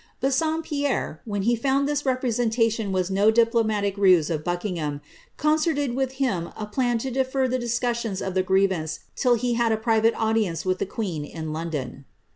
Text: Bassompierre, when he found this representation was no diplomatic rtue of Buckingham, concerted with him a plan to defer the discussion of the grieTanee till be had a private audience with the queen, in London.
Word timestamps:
Bassompierre, 0.19 1.19
when 1.25 1.43
he 1.43 1.55
found 1.55 1.87
this 1.87 2.07
representation 2.07 2.91
was 2.91 3.11
no 3.11 3.29
diplomatic 3.29 3.97
rtue 3.97 4.31
of 4.31 4.43
Buckingham, 4.43 4.99
concerted 5.37 5.93
with 5.95 6.13
him 6.13 6.49
a 6.57 6.65
plan 6.65 6.97
to 7.05 7.11
defer 7.11 7.47
the 7.47 7.59
discussion 7.59 8.17
of 8.19 8.33
the 8.33 8.41
grieTanee 8.41 8.97
till 9.15 9.37
be 9.37 9.53
had 9.53 9.71
a 9.71 9.77
private 9.77 10.15
audience 10.17 10.65
with 10.65 10.79
the 10.79 10.87
queen, 10.87 11.23
in 11.23 11.53
London. 11.53 12.05